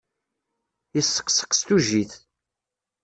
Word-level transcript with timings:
Yesseqseq 0.95 1.51
s 1.59 1.61
tujit. 1.67 2.13